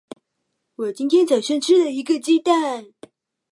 [0.77, 2.87] 我今天早上吃了一个鸡蛋。